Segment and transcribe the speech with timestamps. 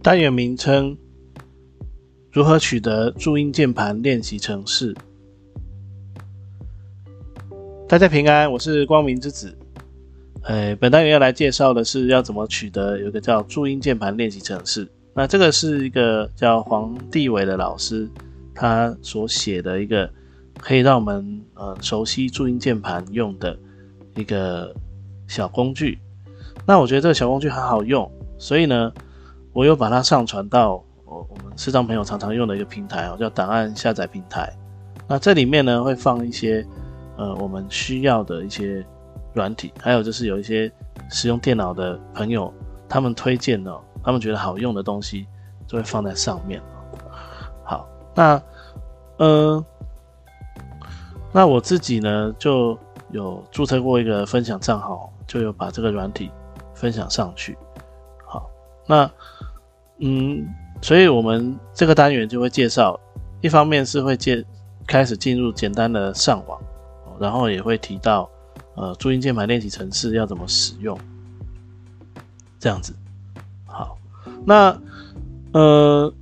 [0.00, 0.96] 单元名称：
[2.32, 4.94] 如何取得注音键盘练习程式？
[7.86, 9.54] 大家平安，我是光明之子。
[10.42, 14.88] 呃，本单元要来介绍的是要怎么取得有个叫注音键盘练习程式。
[15.14, 18.08] 那这个是一个叫黄帝伟的老师
[18.54, 20.10] 他所写的一个。
[20.58, 23.56] 可以让我们呃熟悉注音键盘用的
[24.14, 24.74] 一个
[25.26, 25.98] 小工具。
[26.66, 28.92] 那我觉得这个小工具很好用，所以呢，
[29.52, 34.52] 我又把它上传到我我们视障朋友常常用的一个平台哦，叫档案下载平台。
[35.06, 36.66] 那这里面呢会放一些
[37.16, 38.84] 呃我们需要的一些
[39.32, 40.70] 软体，还有就是有一些
[41.10, 42.52] 使用电脑的朋友
[42.88, 45.26] 他们推荐的，他们觉得好用的东西
[45.66, 46.60] 就会放在上面。
[47.64, 48.42] 好，那
[49.18, 49.64] 呃。
[51.32, 52.76] 那我自己呢，就
[53.10, 56.30] 有注册过一个分享账号，就有把这个软体
[56.74, 57.56] 分享上去。
[58.24, 58.50] 好，
[58.86, 59.10] 那
[59.98, 60.46] 嗯，
[60.80, 62.98] 所以我们这个单元就会介绍，
[63.40, 64.44] 一方面是会介
[64.86, 66.58] 开始进入简单的上网，
[67.20, 68.28] 然后也会提到
[68.74, 70.98] 呃注音键盘练习程式要怎么使用，
[72.58, 72.94] 这样子。
[73.66, 73.98] 好，
[74.46, 74.80] 那
[75.52, 76.12] 呃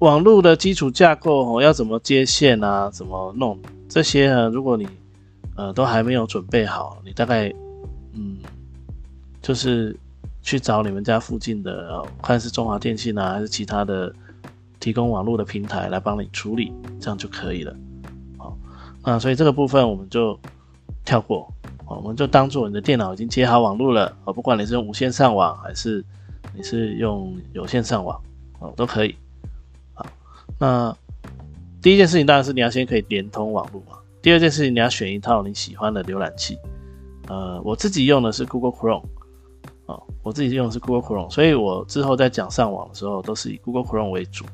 [0.00, 3.58] 网络的基础架构哦要怎么接线啊，怎么弄？
[3.88, 4.86] 这些呢，如果你
[5.54, 7.52] 呃都还没有准备好，你大概
[8.12, 8.38] 嗯
[9.40, 9.96] 就是
[10.42, 14.12] 去找你们家附近的，看是中华电信啊，还是其他的
[14.80, 17.74] 提供网络的平台来帮你处理，这样就可以了。
[18.36, 18.56] 好，
[19.04, 20.38] 那所以这个部分我们就
[21.04, 21.50] 跳过，
[21.86, 26.04] 我们就当做你的电脑已经接好网络了，哦，不管你是用无线上网还是
[26.54, 28.20] 你是用有线上网，
[28.58, 29.16] 哦都可以。
[29.94, 30.06] 好，
[30.58, 30.96] 那。
[31.82, 33.98] 第一件事情当然是你要先可以连通网络嘛。
[34.20, 36.58] 第二件事情你要选一套你喜欢的浏览器。
[37.28, 39.04] 呃，我自己用的是 Google Chrome，
[39.86, 44.44] 哦，我自己用的是 Google Chrome，所以我之后在讲上网的时候都是以 Google Chrome 为主。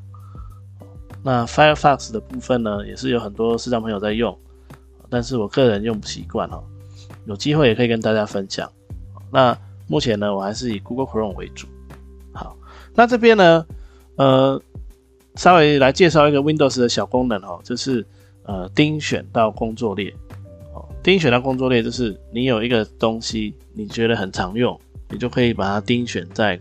[1.22, 4.36] 那 Firefox 的部分呢，也是有很多视障朋友在用，
[5.08, 6.62] 但是我个人用不习惯哦。
[7.26, 8.70] 有机会也可以跟大家分享。
[9.30, 9.56] 那
[9.86, 11.66] 目前呢，我还是以 Google Chrome 为主。
[12.32, 12.56] 好，
[12.94, 13.66] 那这边呢，
[14.16, 14.60] 呃。
[15.36, 18.04] 稍微来介绍一个 Windows 的小功能哦，就是
[18.42, 20.12] 呃钉选到工作列
[20.74, 24.78] 哦，钉选到工作列就是你有一个东西你觉得很常用，
[25.08, 26.60] 你就可以把它钉选在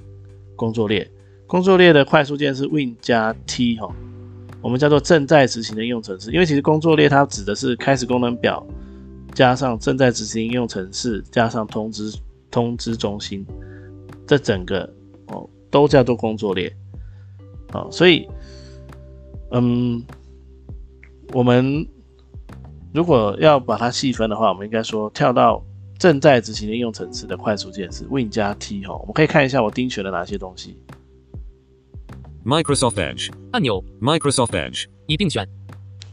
[0.56, 1.06] 工作列。
[1.48, 3.94] 工作列的快速键是 Win 加 T 哈，
[4.62, 6.32] 我们叫做正在执行的应用程式。
[6.32, 8.66] 因为其实工作列它指的是开始功能表
[9.34, 12.14] 加上正在执行应用程式加上通知
[12.50, 13.46] 通知中心，
[14.26, 14.90] 这整个
[15.28, 16.74] 哦都叫做工作列
[17.74, 18.26] 哦，所以。
[19.52, 20.04] 嗯，
[21.34, 21.86] 我们
[22.94, 25.64] 如果要把它细分的话，我们应该说跳到
[26.00, 28.96] 正在执行的应用层次的快速键是 Win 加 T 哈。
[28.96, 30.78] 我们可以看一下我盯选了哪些东西。
[32.46, 35.48] Microsoft Edge 按钮，Microsoft Edge 已定选。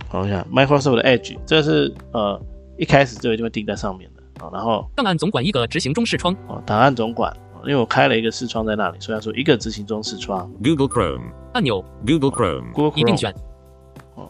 [0.09, 2.41] 好，我想 Microsoft Edge 这是呃
[2.77, 4.51] 一开始就一定会钉在上面的啊。
[4.53, 7.35] 然后档案总管一个执行中视窗哦，档案总管。
[7.69, 10.51] 因为我开了一个视窗在那里，所以要说一个执行中视窗。
[10.65, 13.35] Google Chrome 按钮，Google Chrome 一定选。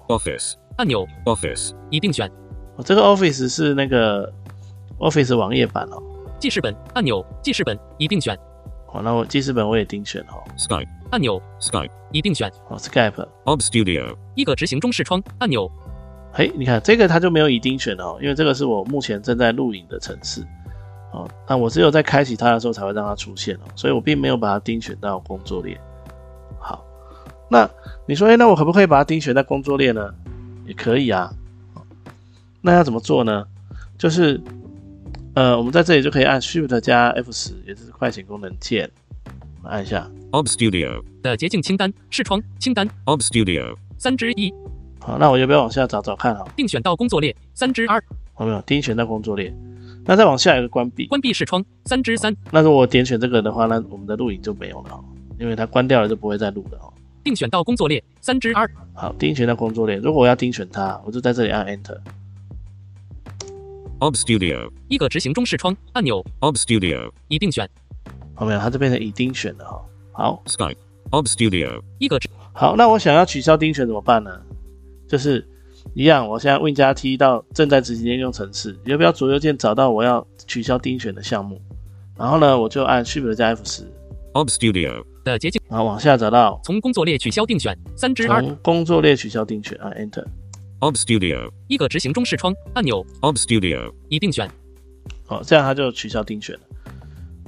[0.09, 2.29] Office 按钮，Office 一定选。
[2.77, 4.31] 哦，这个 Office 是那个
[4.99, 6.03] Office 网页版哦。
[6.41, 8.37] 记事本按钮，记事本一定选。
[8.87, 10.43] 好，那我记事本我也定选哦。
[10.57, 12.51] Skype 按钮，Skype 一定选。
[12.69, 13.27] 哦，Skype。
[13.45, 15.71] Ob Studio 一个执行中视窗按钮。
[16.33, 20.47] 嘿，你看这个它就没有已定选哦，因为这个是我目前正在录影的城市。
[21.13, 25.79] 哦，那我只有在开启它的时候才会让它出现哦，所以我并没有把它钉选到工作列。
[26.59, 26.85] 好，
[27.51, 27.69] 那
[28.07, 30.13] 你说，哎，那我可不可以把它钉选在工作列呢？
[30.67, 31.33] 也可以啊。
[32.61, 33.47] 那要怎么做呢？
[33.97, 34.39] 就是，
[35.35, 38.91] 呃，我们在这里就可以按 Shift 加 F 十，也就是快捷功能键，
[39.25, 44.53] 我们按一下 Ob Studio 的捷径清单视窗清单 Ob Studio 三之一。
[45.01, 46.45] 好，那我要不要往下找找看啊？
[46.55, 48.03] 定选到工作列三之二。
[48.35, 48.61] 好没有？
[48.63, 49.55] 定选到工作列。
[50.09, 52.35] 那再往下一个关闭，关闭视窗三之三。
[52.51, 54.99] 那如果我点选这个的话，那我们的录影就没有了，
[55.39, 56.91] 因为它关掉了就不会再录了哦。
[57.23, 58.67] 定选到工作列三之二。
[58.95, 59.97] 好，定选到工作列。
[59.97, 61.99] 如果我要定选它，我就在这里按 Enter。
[63.99, 66.25] Ob Studio 一个执行中视窗按钮。
[66.41, 67.69] Ob Studio 已定选。
[68.35, 69.85] 好没有它这边的已定选了哈。
[70.13, 70.79] 好，Skype
[71.11, 72.19] Ob Studio 一个
[72.55, 74.41] 好，那我想要取消定选怎么办呢？
[75.07, 75.47] 就是
[75.95, 81.61] 一样，我现在 Win 加 T 到正在执行的应用程式，要不要左右键找到我要取消定选的项目？
[82.17, 83.83] 然后呢，我就按 Shift 加 F 十。
[84.35, 88.41] Ob Studio 的捷径，然后往下找到从工作列取消定选三之二。
[88.41, 90.25] 从工作列取消定选，按 Enter。
[90.81, 93.05] Ob Studio 一个执行中视窗按钮。
[93.23, 94.49] Ob Studio 已定选。
[95.27, 96.61] 好，这样它就取消定选了。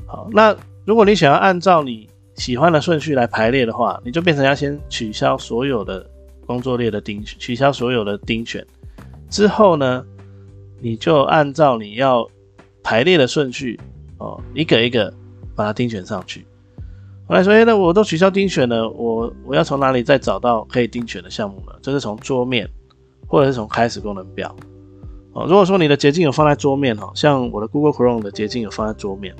[0.06, 6.04] 好，那如果你想要按照你喜欢的顺序来排列的话，你就变成要先取消所有的
[6.50, 8.66] 工作列的定，取消所有的定选
[9.28, 10.04] 之后呢，
[10.80, 12.28] 你就按照你要
[12.82, 13.78] 排列的顺序
[14.18, 15.12] 哦，一个一个
[15.54, 16.44] 把它定选上去。
[17.28, 21.72] 后来说，哎，那我都取消定选了，我我要从哪里再找到可以定选的项目呢？
[21.80, 22.68] 就是从桌面。
[23.32, 24.52] 或者是从开始功能表
[25.34, 25.46] 哦。
[25.46, 29.32] 如果说你的捷径有放在桌面哦，像我的 Google Chrome 的捷径有放在桌面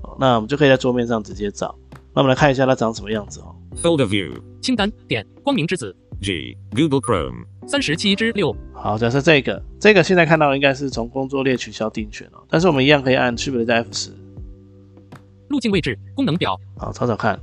[0.00, 1.76] 哦，那我们就可以在桌面上直接找。
[2.14, 3.54] 那我们来看一下它长什么样子哦。
[3.76, 4.32] Folder View
[4.62, 8.54] 清单点光明之子 G Google Chrome 三十七之六。
[8.72, 14.10] 好，假设这个这个现在看到应该是从工作列取消定选哦，但是我们一样可以按 Shift 加 F 十。
[15.48, 17.38] 路径位置功能表好，找找看。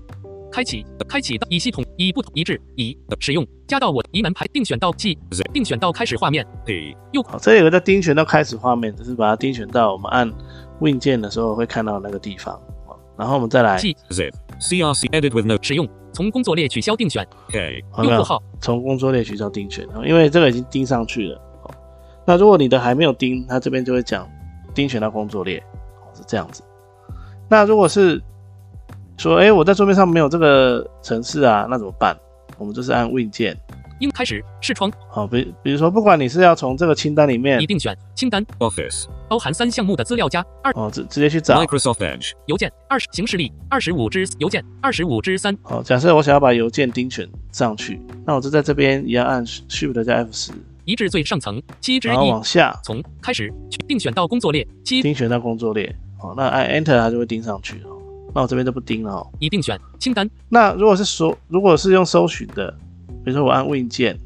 [0.52, 5.18] 开启，开启到以系统以不同一致以使用加到我移门牌定选到 G
[5.54, 6.46] 定选到开始画面。
[7.14, 10.30] 右好，这有个在定选到开始画面，就是把它定选到我们按
[10.82, 12.60] Win 键的时候会看到那个地方。
[13.18, 13.96] 然后我们再来 Z
[14.62, 17.28] CRC Edit with No 使用从工作列取消定选。
[17.50, 21.42] OK，用户号从工作列取消定选，因为这个已经钉上去了。
[22.26, 24.30] 那如果你的还没有钉，它这边就会讲
[24.74, 25.62] 钉选到工作列，
[26.14, 26.64] 是这样子。
[27.50, 28.22] 那如果是
[29.18, 32.16] 说，哎，我在桌面上没有这个程式啊，那怎么办？
[32.58, 33.58] 我们就是按 Win 键，
[34.02, 34.92] 应开始视窗。
[35.10, 38.46] 好，比比如说，不管你是要从这个清单里面一定选清单。
[38.60, 41.64] Office，包含三项目的资料夹二哦，直直接去找。
[41.64, 42.72] Microsoft Edge 邮件。
[42.90, 44.66] 二十形式例二十五之邮件。
[44.82, 45.58] 二十五之三。
[45.64, 50.52] 好，假设我想要把邮件盯选上去，那我就在这边一样按 Shift 加 F 十，
[50.84, 51.62] 移至最上层。
[51.80, 52.78] 七之一，然后往下。
[52.84, 53.54] 从开始。
[53.88, 54.68] 定选到工作列。
[54.84, 55.96] 七，定选到工作列。
[56.18, 57.78] 好，那按 Enter 它就会钉上去。
[57.84, 57.98] 哦。
[58.34, 59.28] 那我这边就不盯了哦。
[59.40, 60.30] 已定选清单。
[60.48, 62.74] 那如果是搜，如果是用搜寻的，
[63.24, 64.18] 比如说我按 Win 键，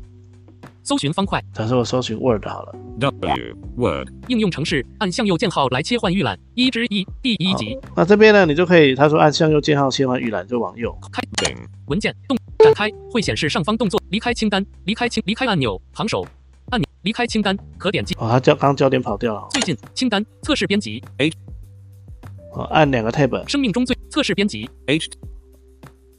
[0.84, 1.44] 搜寻方块。
[1.54, 2.76] 假设我搜寻 Word 好了。
[2.98, 6.40] W Word 应用程式，按向右键号来切换预览。
[6.54, 7.78] 一之一第一集。
[7.94, 10.98] 那这边呢，你就可以，他说按向右键号切换预览，就往右。
[11.12, 11.22] 开
[11.88, 14.02] 文件动展开会显示上方动作。
[14.10, 16.26] 离开清单，离开清离开按钮行手
[16.70, 18.16] 按钮离开清单可点击。
[18.16, 19.46] 哦，它焦刚焦点跑掉了。
[19.52, 21.36] 最近清单测试编辑 H。
[22.54, 23.46] 哦，按两个 tab。
[23.50, 25.10] 生命中最测试编辑 H。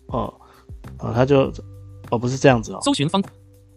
[0.09, 0.33] 哦，
[0.99, 1.51] 哦，他就，
[2.11, 2.79] 哦，不是这样子哦。
[2.83, 3.23] 搜寻方，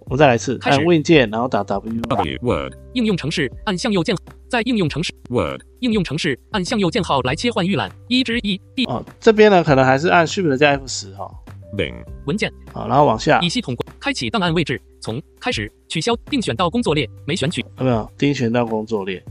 [0.02, 2.02] 我们再来一次，按 Win 键，然后打 W。
[2.02, 4.16] W Word 应用程式，按向右键，
[4.48, 7.92] 在应用程式 Word 应用程式按向右键号来切换预览。
[8.08, 8.86] 一之一 D。
[8.86, 11.30] 哦，这边呢，可能还是按 Shift 加 F 十哈。
[11.78, 11.94] 零
[12.26, 12.52] 文件。
[12.74, 13.40] 好，然后往下。
[13.42, 17.64] 以系统开启档案位置，从开始取消定选到工作列，没选取。
[17.78, 19.24] 有没有定选到工作列？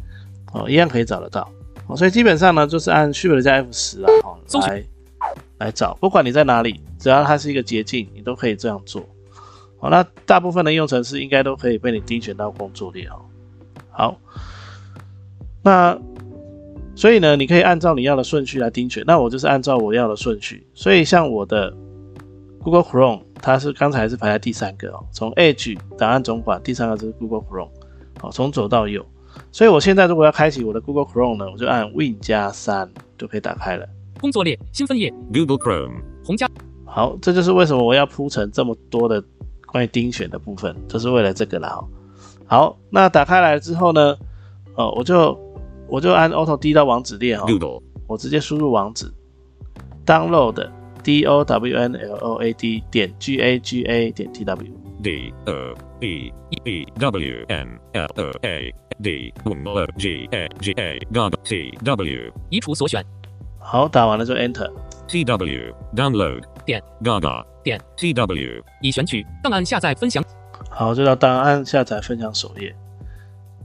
[0.53, 1.51] 哦，一样可以找得到。
[1.89, 4.85] 哦，所以基本上呢，就是按 Shift 加 F 十啊，哦，来
[5.59, 9.03] 来找，不管你在哪里，只要它是一个捷径，你都可以这样做。
[9.79, 13.21] 好，那大部分的应用程式应该都可以被你盯选到工作列哦。
[13.91, 14.21] 好，
[15.63, 15.97] 那
[16.97, 19.05] 所以呢，你可以按照你要的顺序来盯选。
[19.07, 20.67] 那我就是按照我要的顺序。
[20.75, 21.73] 所以像我的
[22.61, 27.71] Google Chrome，它是刚才是排在第三个哦，从 Edge 档案总管第三个就是 Google Chrome，
[28.21, 29.07] 好，从左到右。
[29.53, 33.89] 所以我现在如果要开启我的 Google Chrome 呢，我就按 Win 加三就可以打开了。
[34.21, 36.49] 工作列新分页 Google Chrome 红加。
[36.89, 39.23] 好，这就是为什么我要铺成这么多的
[39.67, 41.79] 关于丁选的部分，就是为了这个啦。
[42.47, 44.17] 好，那打开来之后呢，
[44.75, 45.39] 哦，我就
[45.87, 47.47] 我就按 Auto D 到网址列哈，
[48.07, 49.07] 我直接输入网址
[50.07, 50.67] download
[51.05, 54.45] d o w n l o a d 点 g a g a 点 t
[54.45, 54.67] w
[55.03, 56.33] d o e
[56.65, 60.99] e w n l a D W G A G A
[61.45, 63.05] T W 移除所选，
[63.59, 64.71] 好，打完了就 Enter
[65.09, 70.23] T W Download 点 Gaga 点 T W 已选取档案下载分享，
[70.71, 72.75] 好，就到档案下载分享首页。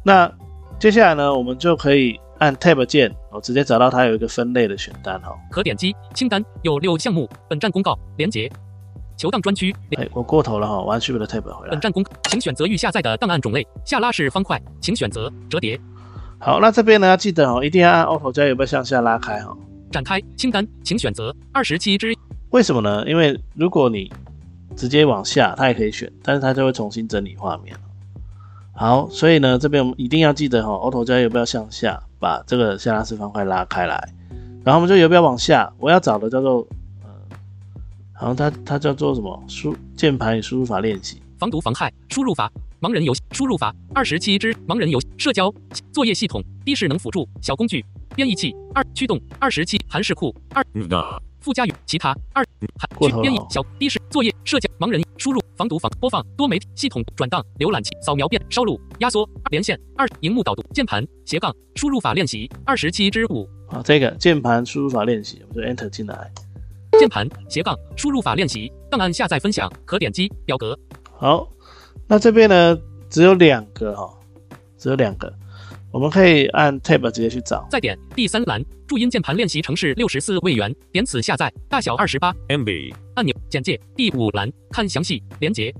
[0.03, 0.31] 那
[0.79, 8.49] 接下来呢，我们就可以按 Tab 键，我直接找到它有一个分类的选单哈，可点击清单有六项目，本站公告连接。
[9.15, 11.71] 求档专区，哎，我过头了哈，完全不的 tab 回来。
[11.71, 15.79] 本站公，请选择预下载的档案种类，下拉式方块，请选择折叠。
[16.39, 19.55] 好，那这边呢要记得哦，一定要按 Auto 加油不要向下拉开哈。
[19.93, 22.17] 展开清单，请选择二十七之。
[22.49, 23.07] 为什么呢？
[23.07, 24.11] 因为如果你
[24.75, 27.77] 直接往下，它也可以选，但是它就会重新整理画面。
[28.73, 33.95] 好，所以呢，这边我们一定要记得哈，Auto 加游标向下，把这个下拉式方块拉开来，
[34.65, 36.67] 然后我们就游标往下，我要找的叫做
[37.03, 37.09] 呃，
[38.13, 39.43] 好像它它叫做什么？
[39.47, 45.53] 输键盘与输入法练习，防毒防害输入法盲人游戏输入法二十七支盲人游戏社交
[45.91, 50.63] 作业系统低势能辅助小工具编译器二驱动二十七韩式库二.
[51.39, 52.41] 附加语其他二
[52.79, 66.31] 函过头了编译小低势作业社交盲人输入防毒防播放多媒体系统转档浏览器扫描变烧录压缩连线二荧幕导读键盘斜杠输入法练习二十七支五好，这个键盘输入法练习，我们就 Enter 进来。
[66.97, 70.79] 键盘斜杠输入法练习档案下载分享可点击表格
[71.11, 71.45] 好，
[72.07, 72.79] 那这边呢
[73.09, 74.09] 只有两个哈、
[74.77, 75.33] 只有两个，
[75.93, 77.67] 我们可以按 Tab 直接去找。
[77.69, 82.91] 再点第三栏注音键盘练习程式六十四位元点此下载大小二十八 MB.
[83.13, 85.71] 按钮简介第五栏看详细连接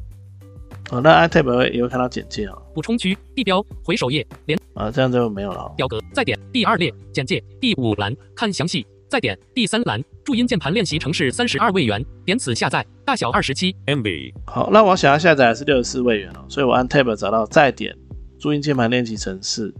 [0.88, 2.62] 好，那按 Tab 会也会看到简介哦。
[2.76, 5.74] 补充区地标回首页连啊，这样就没有了、哦。
[5.76, 13.76] 表格，再点第二列简介第五栏看详细，再点第三栏注音键盘练习程式三十二位元，点此下载，大小二十七。
[13.88, 14.32] MB.
[14.46, 17.96] 好，那我想要下载的是六十四位元哦，所以我按 Tab 找到，再点
[18.38, 19.74] 注音键盘练习程式，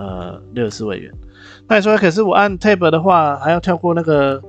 [0.00, 1.12] 呃，六十四位元。
[1.68, 4.42] 那你说，可是我按 Tab 的话，还要跳过那个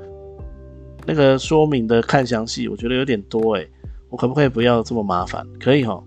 [1.06, 3.70] 那个说明的看详细，我觉得有点多诶，
[4.10, 5.46] 我可不可以不要这么麻烦？
[5.60, 6.02] 可以哈，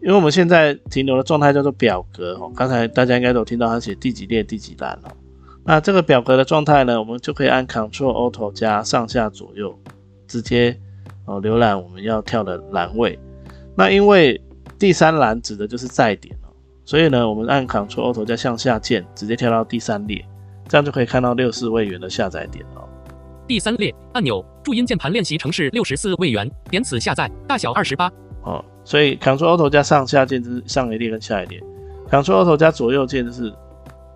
[0.00, 5.10] 因为我们现在停留的状态叫做表格哦，刚才大家应该都听到他写第几列第几栏哦。
[5.64, 9.76] 那这个表格的状态呢，我们就可以按 Ctrl Alt 加上下左右，
[10.28, 10.78] 直接
[11.24, 13.18] 哦浏览我们要跳的栏位。
[13.76, 14.40] 那因为
[14.78, 16.37] 第三栏指的就是在点，
[16.88, 20.24] 所以呢，我们按 Ctrl Alt 加向下键，直接跳到第三列，
[20.66, 22.88] 这样就可以看到六四位元的下载点哦。
[23.46, 28.10] 第三列按钮注音键盘练习程式六十四位元，点此下载，大小二十八。
[28.42, 31.62] 哦，所以 Ctrl Alt 加上下键就是上一列跟下一列
[32.08, 33.52] ，Ctrl Alt 加左右键就是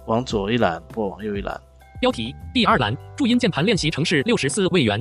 [0.07, 1.61] 往左一栏或往右一栏。
[2.01, 4.99] 标题第二栏注音键盘练习程式六十四位元，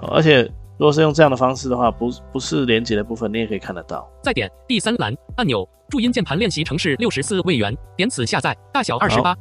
[0.00, 4.06] 哦而且如果是用这样的方式的话，不不是连接的部分，你也可以看得到。
[4.22, 9.34] 再点第三栏按钮注音键盘练习程式六十四位元，点此下载，大小二十八。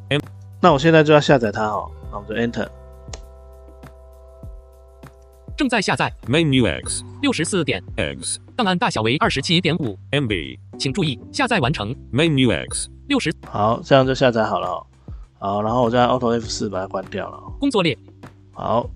[0.61, 2.67] 那我现在就要下载它哦，那我们就 Enter。
[5.57, 7.03] 正在下载 Menu X.
[7.21, 8.39] 六十四点，X.
[8.55, 10.59] 档案大小为二十七点五，MB.
[10.77, 11.95] 请注意下载完成。
[12.11, 12.89] Menu X.
[13.07, 14.85] 六十好，这样就下载好了、哦。
[15.39, 17.53] 好，然后我再按 Alt F 四把它关掉了、哦。
[17.59, 17.97] 工作列
[18.51, 18.89] 好，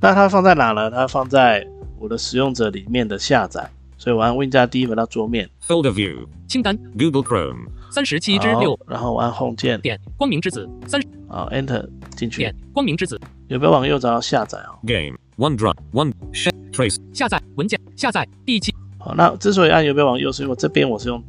[0.00, 0.90] 那它放在哪呢？
[0.90, 1.66] 它放在
[1.98, 6.26] 我的使用者里面的下载，所以我按 Win 加 D 回到桌面，Folder View.
[6.48, 7.66] 清单 Google Chrome.
[7.90, 15.16] 三十七之好六然后我按 Home 键，点光明之子三好 Enter 进去点，光明之子有没有往右找到下载哦？Game.
[15.36, 15.76] OneDrive.
[15.92, 16.12] One.
[16.32, 16.52] Share.
[16.72, 16.96] Trace.
[17.12, 21.22] 下载文件下载第七好，那之所以按有没有往右，是因为我这边我是用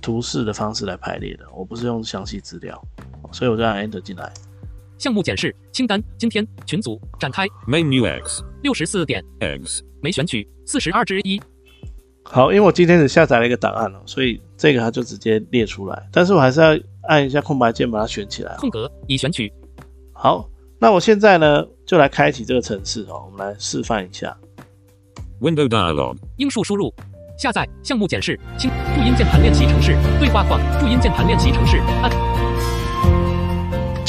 [0.00, 2.82] 图示的方式来排列的，我不是用详细资料，
[3.30, 4.32] 所以我就按 Enter 进来。
[5.00, 8.44] 项目检视清单今天群组展开 Menu X.
[8.62, 9.82] 六十四点 X.
[10.02, 11.40] 没选取四十二之一
[12.22, 16.78] 好，因为我今天只下载了一个档案哦，所以这个它就直接列出来，但是我还是要
[17.08, 18.56] 按一下空白键把它选起来哦。
[18.58, 19.50] 空格已选取
[20.12, 20.46] 好，
[20.78, 24.36] 那我现在呢就来开启这个程式哦，我们来示范一下。
[25.40, 26.18] Window dialog.
[26.36, 26.92] 英数输入
[27.38, 32.10] 下载项目检视清注音键盘练习程式对话框注音键盘练习程式按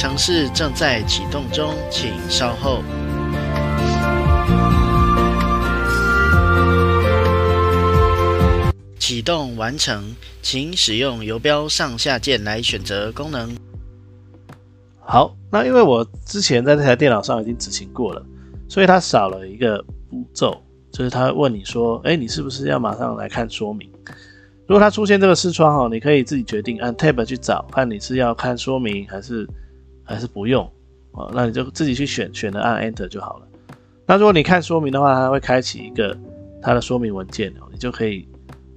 [0.01, 2.81] 城市正在启动中，请稍后。
[8.97, 10.03] 启动完成，
[10.41, 13.55] 请使用游标上下键来选择功能。
[15.01, 18.25] 好，那因为我之前在这台电脑上已经执行过了，
[18.67, 20.59] 所以它少了一个步骤，
[20.91, 23.87] 就是它问你说，哎，你是不是要马上来看说明？
[24.65, 29.47] 如果它出现这个视窗哦，你可以自己决定按 Tab 去找，看你是要看说明还是
[30.11, 30.69] 还是不用
[31.13, 33.47] 哦，那你就自己去选，选了按 Enter 就好了。
[34.05, 36.17] 那如果你看说明的话，它会开启一个
[36.61, 38.27] 它的说明文件哦，你就可以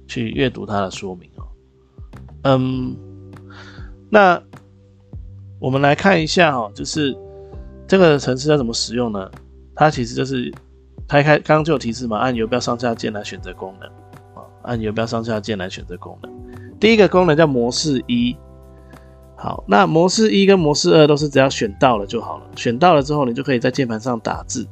[0.07, 1.45] 去阅读它的说明哦。
[2.43, 2.95] 嗯，
[4.09, 4.41] 那
[5.59, 7.15] 我们来看一下哈、哦，就是
[7.87, 9.29] 这个程式要怎么使用呢？
[9.75, 10.53] 它其实就是
[11.07, 13.89] 它一开刚刚就有提示嘛，按游标上下键来选择功能
[14.35, 16.31] 啊，按游标上下键来选择功能。
[16.79, 18.35] 第一个功能叫模式一，
[19.45, 24.67] 好，那模式一跟模式二都是只要选到了就好了，选到了之后，你就可以在键盘上打字，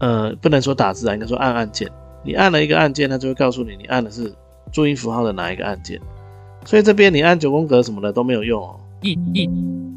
[0.00, 1.88] 呃，不能说打字啊，应该说按按键。
[2.24, 4.34] 你按了一个按键，它就会告诉你你按的是
[4.72, 6.00] 注音符号的哪一个按键。
[6.64, 9.48] 所以这边你按九宫格什么的都没有用哦，一 一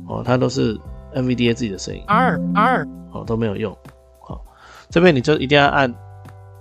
[0.07, 0.79] 哦，它都是
[1.15, 2.03] NVDA 自己的声音。
[2.05, 3.75] 二二哦都没有用。
[4.19, 4.45] 好、
[4.91, 5.91] 这边你就一定要按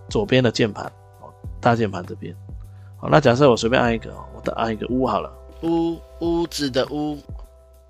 [0.08, 0.86] 左边的键盘，
[1.20, 1.28] 哦，
[1.60, 2.34] 大键盘这边。
[2.96, 5.30] 好、那假设我随便按一个，我的按一个乌好了，
[5.62, 7.18] 屋屋子的屋，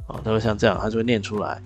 [0.07, 1.61] 哦，它会像这样，它就会念出来。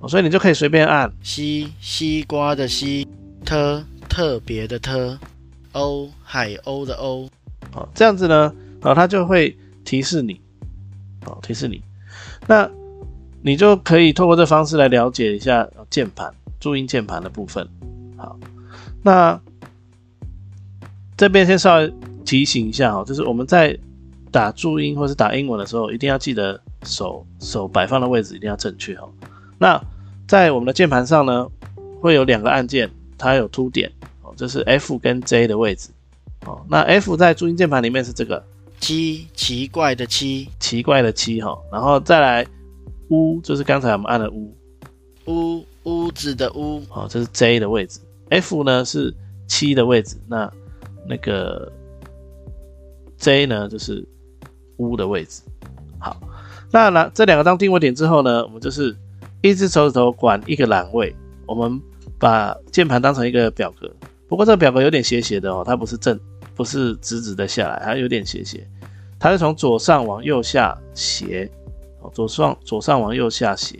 [0.00, 1.10] 哦，所以你就可以随便按。
[1.22, 3.06] 西西瓜的西，
[3.44, 5.18] 特特别的特，
[5.72, 7.28] 欧海鸥的鸥，
[7.72, 10.40] 哦，这样子呢，哦，它就会提示你，
[11.26, 11.82] 哦，提示你，
[12.46, 12.68] 那
[13.42, 17.68] 你就可以透过这方式来了解一下键盘注音键盘的部分。
[18.16, 18.38] 好，
[19.02, 19.40] 那
[21.16, 21.92] 这边先稍微
[22.24, 23.78] 提醒一下哦，就是我们在
[24.34, 29.08] 打注音或是打英文的时候，一定要记得手手摆放的位置一定要正确哦。
[29.58, 29.80] 那
[30.26, 31.48] 在我们的键盘上呢，
[32.00, 33.88] 会有两个按键，它有凸点
[34.22, 35.90] 哦，这是 F 跟 J 的位置
[36.46, 36.66] 哦。
[36.68, 38.44] 那 F 在注音键盘里面是这个
[38.80, 42.44] 七奇怪的七，奇怪的七哈，然后再来
[43.10, 44.52] 屋，就是刚才我们按的屋
[45.26, 48.00] 屋屋子的屋，哦，这是 J 的位置。
[48.30, 49.14] F 呢是
[49.46, 50.50] 七的位置，那
[51.08, 51.70] 那个
[53.16, 54.04] J 呢就是
[54.78, 55.42] 屋的位置。
[55.98, 56.16] 好，
[56.70, 58.94] 那拿这两个当定位点之后呢，我们就是
[59.42, 61.14] 一只手指头管一个栏位。
[61.46, 61.80] 我们
[62.18, 63.90] 把键盘当成一个表格，
[64.26, 66.18] 不过这个表格有点斜斜的哦，它不是正，
[66.54, 68.66] 不是直直的下来，它有点斜斜，
[69.18, 71.50] 它是从左上往右下斜，
[72.00, 73.78] 哦，左上左上往右下斜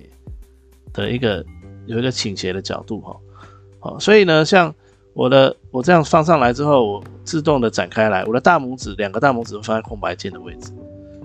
[0.93, 1.43] 的一个
[1.87, 3.17] 有一个倾斜的角度哈。
[3.81, 4.75] 好，所以呢，像
[5.15, 10.71] 我的我这样放上来之后，我自动的展开来，我的大拇指两个大拇指放在空白键的位置，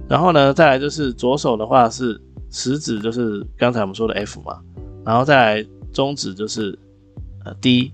[0.09, 4.59] 然后呢，再来就是左手的话是食指，就是刚才我们说的 F 嘛，
[5.05, 6.77] 然后再来中指就是
[7.45, 7.93] 呃 D，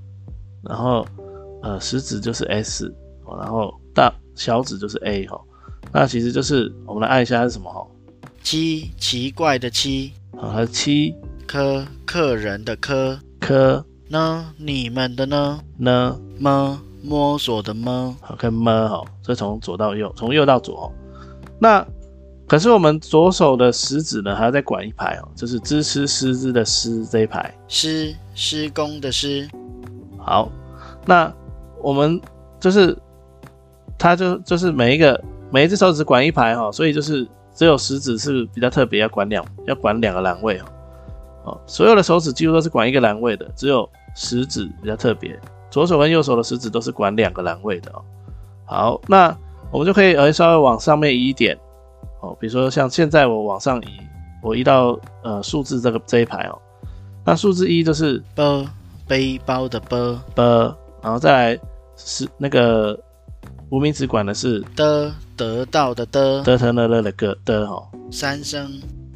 [0.63, 1.05] 然后
[1.62, 2.91] 呃食指就是 S，
[3.39, 5.39] 然后大小指就是 A 哈，
[5.91, 7.86] 那其实就是我们来按一下它是什么哈，
[8.41, 11.13] 七奇怪的七，好，它是七。
[11.48, 13.86] 科客人的科，科。
[14.07, 15.60] 呢你们的呢？
[15.77, 20.91] 呢，么摸索的么，好跟么哈，这从左到右，从右到左哦。
[21.60, 21.86] 那
[22.47, 27.51] 可是我们左手的食指呢，还要再管一排哦，就是支持师资的师这一排。
[27.67, 29.50] 施施工的施，
[30.20, 30.51] 好，
[31.05, 31.31] 那
[31.81, 32.22] 我们
[32.59, 32.96] 就是
[33.98, 40.65] 它就就是每一个每一只手指管一排哈、所以就是只有食指是比较特别，要管两要管两个栏位哦。
[41.46, 45.39] 哦，所有的手指几乎都是管一个栏位的，只有食指比较特别，
[45.72, 48.01] 左手跟右手的食指都是管两个栏位的哦。
[48.65, 49.35] 好，那
[49.72, 51.57] 我们就可以呃稍微往上面移一点
[52.25, 53.85] 哦，比如说像现在我往上移，
[54.42, 56.57] 我移到呃数字这个这一排哦，
[57.24, 58.66] 那数字一就是包
[59.07, 61.59] 背包的包，b，然后再来
[61.96, 63.00] 是那个
[63.70, 68.68] 无名指管的是的得到的的，的特呢了的个的哈，三声。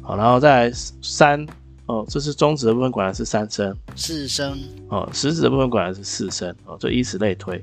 [0.02, 1.44] 好，然后再来三
[1.86, 4.56] 哦，这是中指的部分管的是三声四声。
[4.88, 7.62] 哦，食指的部分管的是四声哦，就以此类推。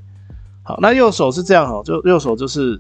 [0.64, 2.80] 好，那右手是这样哈，就右手就是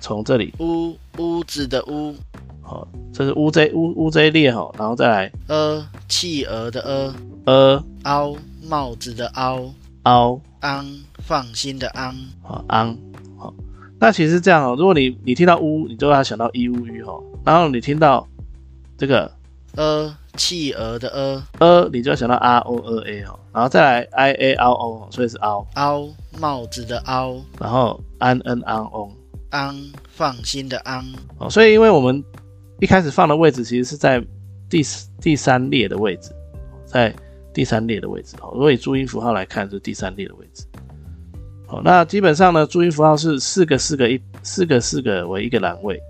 [0.00, 0.52] 从这里。
[0.58, 2.14] 屋屋子的屋，
[2.62, 8.36] 好，这是乌 J 乌乌 J 列哈，然后再来呃企鹅的鹅，呃凹
[8.68, 9.70] 帽子的凹，
[10.04, 10.40] 凹。
[10.58, 10.84] 安
[11.18, 12.96] 放心的安，好昂
[13.38, 13.54] 好，
[14.00, 17.12] 那其实这样哦，如果你你听到乌，你就要想到一乌鱼哈，
[17.44, 18.26] 然后你听到
[18.98, 19.30] 这个
[19.76, 26.08] 呃企鹅的鹅，呃，你就要想到 R O 二 A 哦，然后再来 I A R O，所以是凹，凹
[26.40, 29.12] 帽子的凹，然后 N N N O
[29.50, 29.74] 安
[30.08, 31.04] 放心的安，
[31.38, 32.22] 哦，所以因为我们
[32.80, 34.22] 一开始放的位置其实是在
[34.68, 34.82] 第
[35.20, 36.30] 第三列的位置，
[36.84, 37.14] 在
[37.54, 40.64] 第三列的位置哦，如果以注音符号来看，是第三列的位置。
[41.66, 46.00] 好，那基本上呢，注音符号是四个四个一四个四个为一个栏位，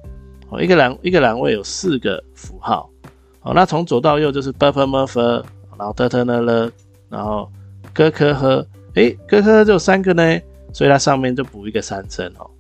[0.50, 2.90] 哦，一个栏一个栏位有四个符号，
[3.40, 5.20] 好，那从左到右就是 b p m f，
[5.78, 6.70] 然后 t t n l，
[7.08, 7.50] 然后
[7.94, 10.40] g k h，诶 g k h 就三个呢，
[10.72, 12.50] 所以它上面就补一个三声哦，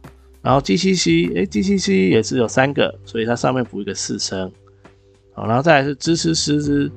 [0.46, 4.48] 然后 g c c，诶 g c c 也是有三个，所以它上面补一个四声，
[5.34, 6.88] 好，然后再来是支持师之，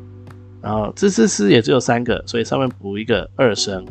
[0.61, 3.83] 然后支持师也只有三个，所以上面补一个二声。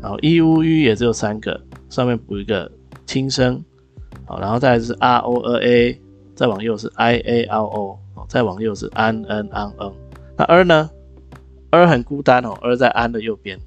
[0.00, 2.70] 然后 e u u 也只有三个，上面补一个
[3.04, 3.60] 轻声，
[4.26, 6.00] 好，然后再来是 r o r a，
[6.36, 9.92] 再往右是 i a r o，再往右是 an n an n，
[10.36, 10.88] 那 r 呢
[11.70, 13.58] ？r 很孤单哦，r 在 an 的右边，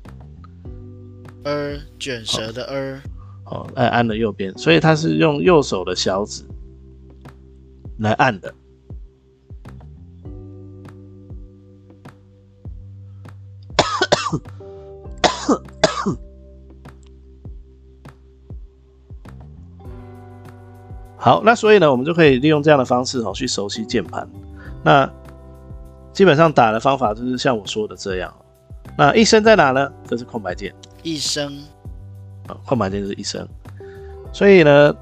[1.43, 3.01] 儿卷舌的 r，
[3.49, 6.43] 哦，按按的右边，所以它是用右手的小指
[7.99, 8.53] 来按的。
[21.19, 24.29] 好，那所以呢，我们就可以利用这样的方式哦，去熟悉键盘。
[24.83, 25.11] 那
[26.13, 28.33] 基本上打的方法就是像我说的这样。
[28.97, 29.91] 那一声在哪呢？
[30.07, 31.61] 这是空白键一声
[32.47, 33.47] 啊，空白键就是一声。
[34.33, 34.95] 所以呢，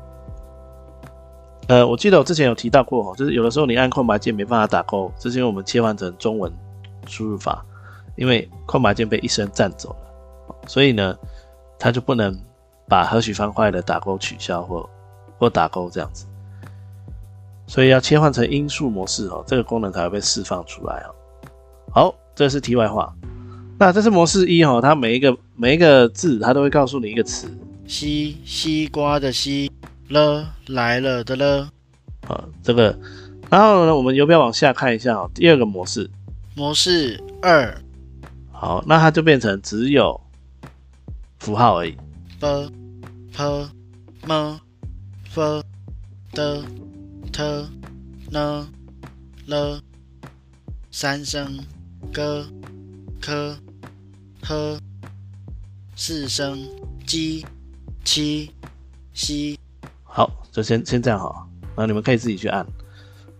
[1.68, 6.52] 呃，我记得我之前有提到过，就是有的时候你按空白键没办法打勾，这是因为我们切换成中文
[7.08, 7.66] 输入法，
[8.16, 11.18] 因为空白键被一声占走了，所以呢，
[11.80, 12.38] 它就不能
[12.88, 14.90] 把何许方块的打勾取消或
[15.38, 16.26] 或打勾这样子，
[17.68, 21.16] 所以要切换成音速模式哦，这个功能才会被释放出来哦。
[21.92, 23.14] 好，这是题外话。
[23.78, 27.48] 那这是模式一哈，它每一个每一个字，它都会告诉你一个词。
[27.88, 29.70] 西西瓜的西
[30.10, 31.70] 了来了的了。
[32.28, 32.98] 啊，这个，
[33.50, 36.10] 然后呢，我们游标往下看一下哦，第二个模式。
[36.56, 37.78] 模式二。
[38.52, 40.20] 好，那它就变成只有
[41.38, 41.92] 符号而已。
[42.40, 42.72] b
[43.34, 43.70] p
[44.26, 44.58] m
[45.30, 45.64] f
[46.32, 46.64] d
[47.32, 47.44] t
[48.32, 48.68] n
[49.48, 49.80] l
[50.90, 51.60] 三声
[52.14, 52.22] g
[53.22, 53.56] k
[54.48, 54.78] h
[55.96, 56.60] 四声
[57.04, 57.44] g
[58.04, 58.52] 七
[59.12, 59.58] 西。
[60.04, 61.34] 好，就先先这样哈，
[61.70, 62.64] 然后你们可以自己去按。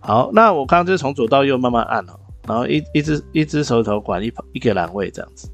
[0.00, 5.48] 好，那我刚刚就是从左到右慢慢按哦，然后一一只一只手指头管一一个栏位这样子。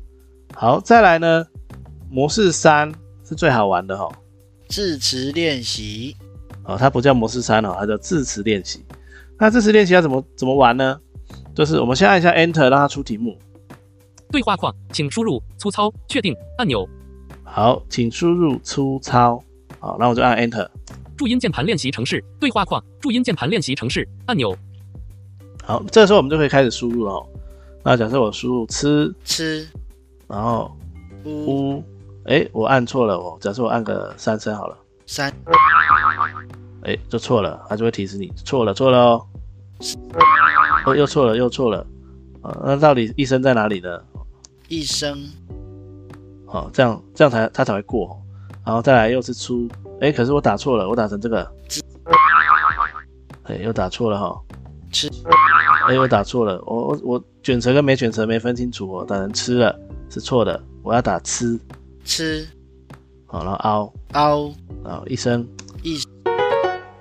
[0.54, 1.46] 好，再来呢，
[2.10, 2.90] 模式三
[3.22, 4.10] 是最好玩的哈，
[4.70, 6.16] 字词练习。
[6.64, 8.82] 哦，它不叫模式三哦，它叫字词练习。
[9.38, 10.98] 那字词练习要怎么怎么玩呢？
[11.54, 13.38] 就是我们先按一下 Enter，让它出题目。
[14.32, 16.88] 对话框，请输入粗糙确定按钮。
[17.44, 19.38] 好，请输入粗糙。
[19.78, 20.66] 好，那我就按 Enter。
[21.18, 24.56] 注音键盘练习程式对话框，注音键盘练习程式按钮。
[25.62, 27.22] 好，这时候我们就可以开始输入了。
[27.84, 29.68] 那假设我输入吃吃，
[30.26, 30.74] 然后
[31.24, 31.84] 乌，乌，
[32.24, 33.36] 哎，我按错了哦。
[33.38, 35.30] 假设我按个三声好了，三，
[36.84, 39.26] 哎，就错了，它就会提示你错了，错了哦。
[40.86, 41.86] 哦，又错了，又错了。
[42.40, 44.00] 啊，那到底一声在哪里呢？
[44.68, 45.28] 一声。
[46.46, 48.20] 好，这样这样才他才会过。
[48.64, 49.68] 然后再来又是出，
[50.00, 51.52] 哎，可是我打错了，我打成这个，
[53.44, 54.40] 哎，又打错了哈。
[54.92, 55.08] 吃，
[55.88, 59.78] 哎，又打错了，我我我卷舌跟没卷舌没分清楚哦，打成吃了
[60.10, 61.58] 是错的，我要打吃，
[62.04, 62.46] 吃，
[63.26, 64.52] 好，然后凹凹，
[64.84, 65.46] 然后一声
[65.82, 65.98] 一。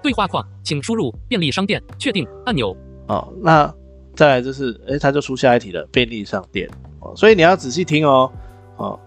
[0.01, 2.75] 对话框，请输入便利商店确定按钮。
[3.07, 3.71] 哦，那
[4.15, 6.67] 再来就是，哎，它就出下一题了，便利商店
[7.01, 8.31] 哦，所以你要仔细听哦，
[8.77, 8.99] 哦。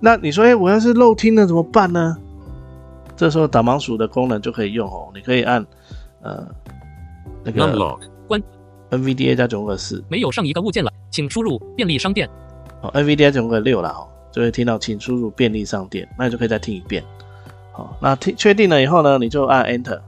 [0.00, 2.16] 那你说，哎，我要是漏听了怎么办呢？
[3.16, 5.66] 这时候导盲鼠的功能就可以用哦，你可以按
[6.22, 6.46] 呃
[7.42, 7.98] 那个
[8.28, 8.40] 关
[8.90, 12.28] NVDA 加九个四，没有上一个物件了，请输入便利商店。
[12.80, 17.02] 哦，NVDA 九个六了哦，就会听到请输入便利商店，那你就可以再听一遍。
[17.72, 20.00] 好，那听确定了以后呢，你就按 Enter。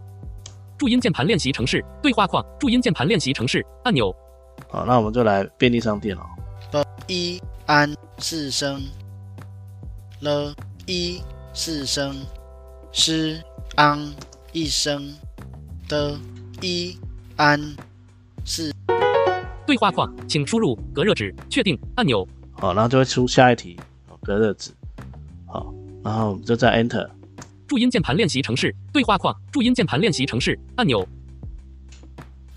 [0.78, 4.14] 注音键盘练习程式对话框，注音键盘练习程式按钮。
[4.68, 6.16] 好，那我们就来便利商店
[6.78, 6.84] 哦。
[7.08, 8.82] 一安四声。
[10.20, 10.54] 了
[10.86, 11.22] 一
[11.54, 12.14] 四声，
[12.92, 13.42] 失
[13.76, 14.12] ，ang
[14.52, 15.14] 一声
[15.88, 16.14] 的
[16.60, 16.98] 一
[17.36, 17.58] 安
[18.44, 18.70] 四。
[19.66, 22.28] 对话框，请输入隔热纸确定按钮。
[22.52, 23.80] 好，然后就会出下一题，
[24.22, 24.72] 隔热纸。
[25.46, 25.72] 好，
[26.04, 27.08] 然后就再 Enter。
[27.66, 31.08] 注音键盘练习程式对话框，注音键盘练习程式按钮。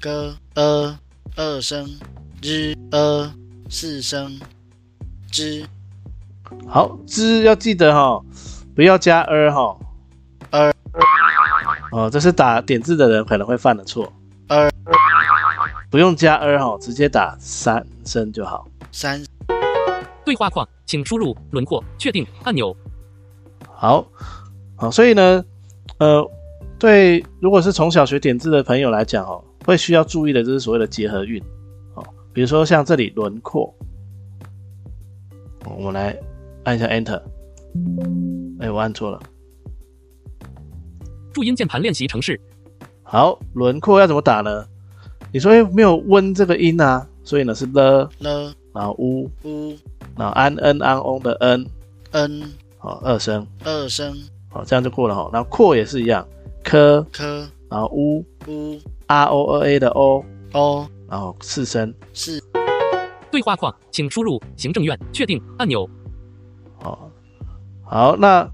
[0.02, 1.00] 歌呃
[1.38, 1.90] 二声
[2.42, 3.34] 日呃
[3.74, 4.40] 四声
[5.32, 5.66] 之。
[6.68, 8.24] 好，之要记得哈，
[8.76, 9.76] 不要加 er 哈
[10.52, 10.72] ，er
[11.92, 14.14] 哦，这是打点字的人可能会犯的错
[14.48, 14.70] ，er
[15.90, 18.68] 不用加 er 哈，直接打三声就好。
[18.92, 19.20] 三
[20.24, 22.78] 对话框，请输入轮廓确定按钮。
[23.66, 24.06] 好，
[24.76, 25.44] 好，所以呢，
[25.98, 26.24] 呃，
[26.78, 31.46] 对，如果是从小学点字的朋友来讲哦，会需要注意的就是所谓的结合韵，哦，
[32.34, 33.74] 比如说像这里轮廓，
[35.66, 36.18] 我们来。
[36.66, 37.22] 按一下 Enter，
[38.62, 39.22] 哎，我按错了。
[41.34, 42.40] 注音键盘练习程式。
[43.04, 44.66] 好，轮廓要怎么打呢？
[45.34, 48.10] 你说没有温这个音啊，所以呢是了。
[48.20, 49.78] 了，然后 u u，
[50.16, 51.66] 然后 an n an on 的 n
[52.12, 52.44] n，
[52.78, 53.46] 好，二声。
[53.66, 54.16] 二声，
[54.50, 55.30] 好，这样就过了哈。
[55.34, 56.26] 然后扩也是一样
[56.64, 57.06] 科。
[57.12, 57.46] 科。
[57.70, 62.42] 然后 u u r o a 的 o o，然后四声是。
[63.32, 65.90] 对话框，请输入行政院确定按钮。
[66.76, 67.10] 好，
[67.84, 68.48] 好，那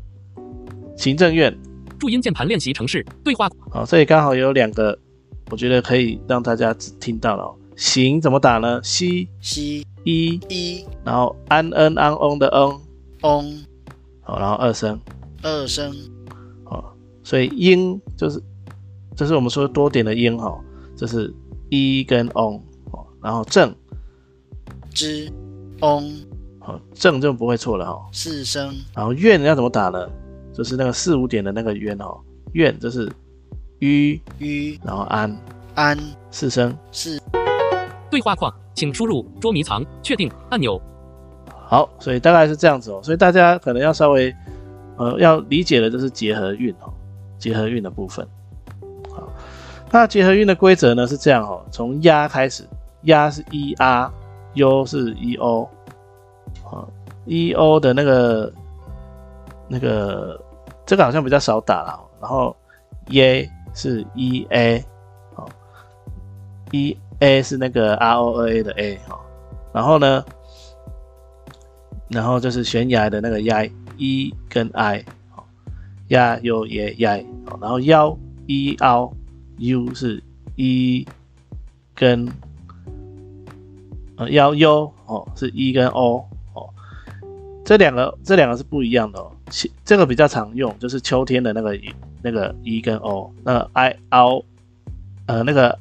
[0.96, 1.54] 行政院
[2.00, 3.50] 注音键盘练习程式对话。
[3.70, 4.98] 好，这里刚好有两个，
[5.52, 7.54] 我觉得可以让大家听到了。
[7.76, 8.80] 行怎么打呢？
[8.82, 12.80] 西西一一，然后 an n an on 的 n
[13.22, 13.66] on，
[14.22, 14.98] 好，然后二声
[15.44, 15.94] 二声，
[16.64, 18.42] 好，所以音就是，
[19.14, 20.58] 这是我们说多点的音哈，
[20.96, 21.34] 这是
[21.70, 22.62] 一跟 on，
[23.22, 23.74] 然后正
[24.94, 25.32] 之
[25.82, 26.28] on。
[26.94, 28.76] 正就不会错了哈，四声。
[28.94, 30.08] 然后愿要怎么打呢？
[30.54, 32.16] 就是那个四五点的那个院哦，
[32.52, 33.12] 愿这是
[33.80, 35.36] ，u，吁然后安
[35.74, 35.98] 安
[36.30, 36.78] 四声。
[36.92, 37.20] 四
[38.12, 40.80] 对话框，请输入捉迷藏，确定按钮。
[41.48, 43.02] 好，所以大概是这样子哦。
[43.02, 44.32] 所以大家可能要稍微
[44.98, 46.94] 呃要理解的就是结合韵哦，
[47.40, 48.28] 结合韵的部分。
[49.92, 52.64] 那结合韵的规则呢是这样哦，从压开始，
[53.04, 55.68] 压是 e r，u 是 e o，
[56.64, 56.86] 啊
[57.26, 58.52] ，e o 的那个
[59.68, 60.40] 那个
[60.86, 62.56] 这个好像比较少打了，然后
[63.08, 64.84] y 是 e a，
[65.34, 65.50] 好
[66.72, 69.20] ，e a 是那个 R O A 的 a 哈，
[69.74, 70.24] 然后呢？
[72.10, 75.46] 然后就是悬崖的那个 y，e 跟 i，好，
[76.08, 79.14] 压 u 也压，好，然后腰 e o
[79.60, 80.22] u 是
[80.56, 81.06] e
[81.94, 82.28] 跟
[84.18, 86.70] 呃幺 u 哦是 e 跟 o 哦，
[87.64, 89.32] 这两个这两个是不一样的哦，
[89.86, 91.78] 这个比较常用，就是秋天的那个
[92.24, 94.44] 那个 e 跟 o，那个 i o
[95.28, 95.78] 呃那个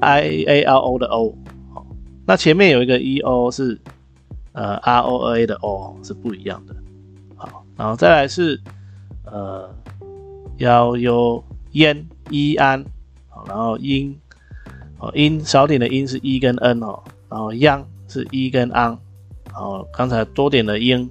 [0.00, 1.34] i a r o 的 o，
[1.74, 1.84] 哦，
[2.26, 3.78] 那前面有一个 e o 是。
[4.52, 6.74] 呃，r o a 的 o 是不一样的。
[7.36, 8.60] 好，然后再来是
[9.24, 9.72] 呃，
[10.56, 12.84] 要有烟一安，
[13.46, 14.18] 然后音，
[14.98, 18.96] 哦，音少点的音是 e 跟 n 哦，然后央是 e 跟 ang，
[19.46, 21.08] 然后刚才多点的音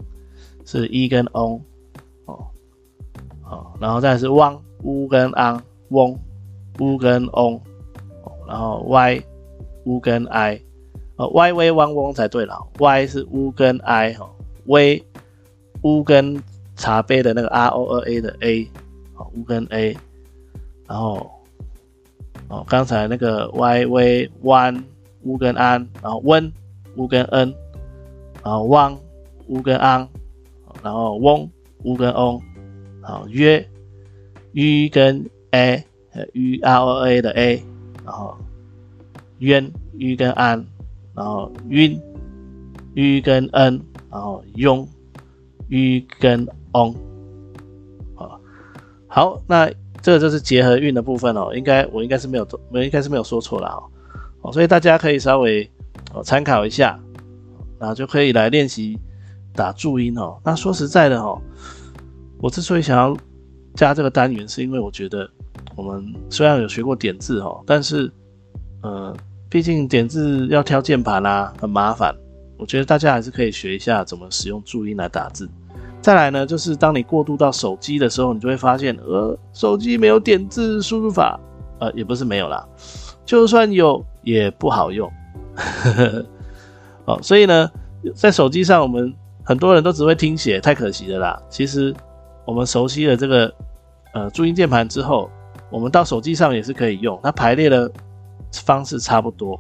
[0.66, 1.62] 是 e 跟 on
[2.26, 2.48] 哦，
[3.42, 6.18] 好，然后再是汪 u 跟 ang，翁
[6.80, 7.60] u 跟 on，
[8.48, 9.22] 然后 y
[9.86, 10.60] u 跟 i。
[11.18, 14.30] 呃，y 微汪翁才对了，y 是乌跟 i 哈，
[14.68, 15.04] 微
[15.82, 16.40] 乌跟
[16.76, 18.70] 茶杯的那个 r o 二 a 的 a，
[19.16, 19.98] 哦乌跟 a，
[20.88, 21.28] 然后
[22.50, 24.84] 哦刚才那个 y 微弯
[25.24, 26.52] 乌跟安，然后温
[26.96, 27.54] 乌跟 n，
[28.44, 28.98] 然后汪
[29.48, 30.08] 乌跟 ang，
[30.84, 31.50] 然后翁
[31.84, 32.40] 乌跟 on，
[33.02, 33.60] 好约
[34.54, 37.64] u 跟 a，u r o a 的 a，
[38.04, 38.38] 然后
[39.40, 40.66] 渊 u 跟安。
[41.18, 42.00] 然后晕
[42.94, 43.82] ，u 跟 n，
[44.12, 44.88] 然后庸
[45.68, 46.94] ，u 跟 on，
[48.14, 48.40] 好，
[49.08, 49.68] 好，那
[50.08, 53.84] 这个就是结合韵的部分哦，应该我应该是没有，我应该是没有说错了哦，
[54.43, 55.70] 哦，所以大家可以稍微
[56.24, 56.98] 参考一下，
[57.78, 58.98] 然后就可以来练习
[59.54, 60.39] 打注音哦。
[60.46, 61.38] 那说实在的哦，
[62.39, 63.17] 我之所以想要
[63.76, 65.30] 加这个单元，是因为我觉得
[65.76, 68.10] 我们虽然有学过点字哦，但是
[68.84, 69.13] 呃。
[69.50, 72.13] 毕竟点字要挑键盘啊，很麻烦。
[72.58, 75.50] 我觉得大家还是可以学一下怎么使用注音来打字。
[76.02, 81.40] 再来呢，就是当你过渡到手机的时候，你就会发现，呃，手机没有点字输入法，
[81.80, 82.66] 呃，也不是没有啦，
[83.26, 85.12] 就算有也不好用。
[87.06, 87.70] 哦，所以呢，
[88.16, 91.42] 在手机上，我们很多人都只会听写，太可惜了啦。
[91.50, 91.94] 其实
[92.46, 93.54] 我们熟悉了这个
[94.14, 95.30] 呃注音键盘之后，
[95.70, 97.92] 我们到手机上也是可以用，它排列的。
[98.66, 99.60] 方式差不多，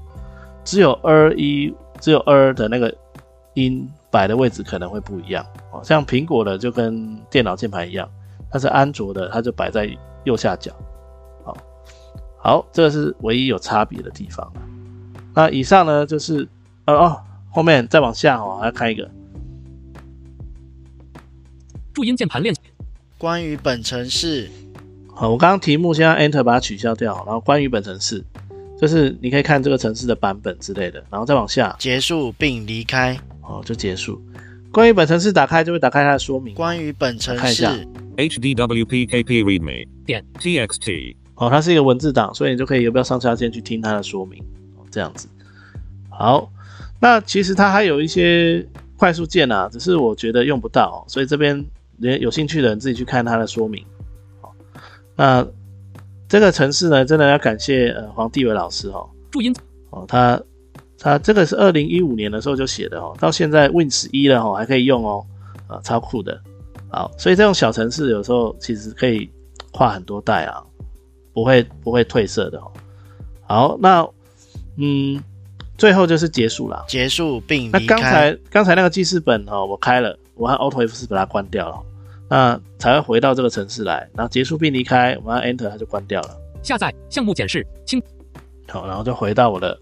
[0.63, 2.91] 只有 er 一，只有 er 的那个
[3.53, 5.45] 音摆的位置可能会不一样
[5.77, 5.81] 哦。
[5.83, 8.09] 像苹果的就跟电脑键盘一样，
[8.51, 9.89] 但是安卓的它就摆在
[10.23, 10.71] 右下角。
[11.43, 11.57] 好，
[12.37, 14.51] 好，这个是唯一有差别的地方。
[15.33, 16.47] 那以上呢就是
[16.85, 19.09] 呃哦，后面再往下哦，还要看一个
[21.93, 22.61] 注音键盘练习。
[23.17, 24.49] 关于本城市，
[25.13, 28.23] 好，我刚刚题目先 enter 把它取消掉，然后关于本城市。
[28.79, 34.21] 就是你可以看这个城市的版本之类的，然后再往下结束并离开哦，就结束。
[34.71, 36.53] 关于本城市打开就会打开它的说明。
[36.55, 37.63] 关于本城市
[38.15, 44.43] ，hdwpkp readme 点 txt 哦，它是一个文字档，所以你就可以有没有上下键去听它的说明
[44.77, 45.27] 哦，这样子。
[46.09, 46.51] 好，
[46.99, 48.65] 那其实它还有一些
[48.97, 51.65] 快速键啊，只是我觉得用不到，所以这边
[51.97, 53.85] 连有兴趣的人自己去看它的说明。
[54.41, 54.55] 好，
[55.15, 55.47] 那。
[56.29, 59.09] 这个城市呢，真的要感谢呃黄帝伟老师哦。
[59.31, 59.55] 注音
[59.91, 60.37] 哦，他
[60.99, 65.25] 他这个是二零一五年的时候就写的哦，到现在 Win 十一了哦，还可以用哦，
[65.67, 66.39] 啊，超酷的。
[66.89, 69.29] 好，所以这种小城市有时候其实可以
[69.71, 70.63] 跨很多代啊，
[71.33, 72.71] 不会不会褪色的哦。
[73.45, 74.07] 好，那
[74.77, 75.21] 嗯，
[75.77, 81.79] 最后就是结束了，结束并那刚才刚才那个记事本哦，我开了，我按 Alt F 四把它关掉了。
[82.29, 86.37] 那才会回到这个城市来，然后结束并离开，我们按 Enter 它就关掉了。
[86.61, 88.01] 下载项目检视清，
[88.67, 89.79] 好，然后就回到我的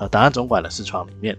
[0.00, 1.36] 呃档案总管的视窗里面。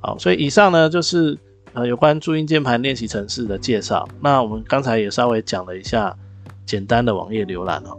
[0.00, 1.36] 好，所以以上呢就是
[1.72, 4.08] 呃有关注音键盘练习程式的介绍。
[4.20, 6.16] 那我们刚才也稍微讲了一下
[6.64, 7.98] 简单的网页浏览哦。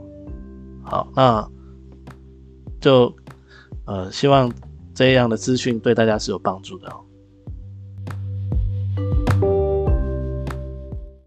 [0.83, 1.45] 好，那
[2.79, 3.13] 就
[3.85, 4.49] 呃希望
[4.95, 7.01] 这样的资讯对大家是有帮助的哦。